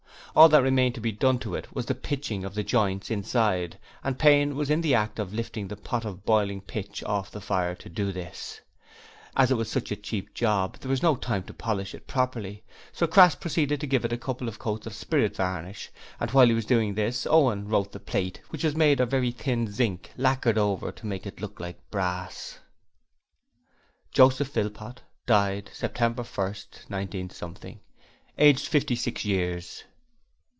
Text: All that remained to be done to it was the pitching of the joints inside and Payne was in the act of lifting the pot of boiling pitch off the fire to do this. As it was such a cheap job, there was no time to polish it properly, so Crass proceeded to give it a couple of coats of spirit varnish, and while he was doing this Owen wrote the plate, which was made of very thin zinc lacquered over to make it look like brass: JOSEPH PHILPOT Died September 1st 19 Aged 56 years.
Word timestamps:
All 0.33 0.47
that 0.47 0.63
remained 0.63 0.95
to 0.95 1.01
be 1.01 1.11
done 1.11 1.39
to 1.39 1.55
it 1.55 1.75
was 1.75 1.87
the 1.87 1.93
pitching 1.93 2.45
of 2.45 2.55
the 2.55 2.63
joints 2.63 3.11
inside 3.11 3.77
and 4.01 4.17
Payne 4.17 4.55
was 4.55 4.69
in 4.69 4.79
the 4.79 4.95
act 4.95 5.19
of 5.19 5.33
lifting 5.33 5.67
the 5.67 5.75
pot 5.75 6.05
of 6.05 6.23
boiling 6.23 6.61
pitch 6.61 7.03
off 7.03 7.29
the 7.31 7.41
fire 7.41 7.75
to 7.75 7.89
do 7.89 8.13
this. 8.13 8.61
As 9.35 9.51
it 9.51 9.55
was 9.55 9.69
such 9.69 9.91
a 9.91 9.95
cheap 9.97 10.33
job, 10.33 10.77
there 10.77 10.89
was 10.89 11.03
no 11.03 11.17
time 11.17 11.43
to 11.43 11.53
polish 11.53 11.93
it 11.93 12.07
properly, 12.07 12.63
so 12.93 13.07
Crass 13.07 13.35
proceeded 13.35 13.81
to 13.81 13.87
give 13.87 14.05
it 14.05 14.13
a 14.13 14.17
couple 14.17 14.47
of 14.47 14.57
coats 14.57 14.87
of 14.87 14.93
spirit 14.93 15.35
varnish, 15.35 15.89
and 16.17 16.31
while 16.31 16.47
he 16.47 16.53
was 16.53 16.63
doing 16.65 16.93
this 16.95 17.27
Owen 17.29 17.67
wrote 17.67 17.91
the 17.91 17.99
plate, 17.99 18.39
which 18.51 18.63
was 18.63 18.73
made 18.73 19.01
of 19.01 19.11
very 19.11 19.31
thin 19.31 19.69
zinc 19.69 20.13
lacquered 20.15 20.57
over 20.57 20.93
to 20.93 21.05
make 21.05 21.25
it 21.27 21.41
look 21.41 21.59
like 21.59 21.77
brass: 21.91 22.57
JOSEPH 24.13 24.47
PHILPOT 24.47 25.01
Died 25.25 25.69
September 25.73 26.23
1st 26.23 26.89
19 26.89 27.29
Aged 28.37 28.67
56 28.69 29.25
years. 29.25 29.83